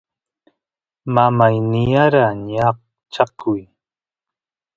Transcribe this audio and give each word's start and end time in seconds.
mamay 1.13 1.55
niyara 1.69 2.25
ñaqchakuy 2.51 3.61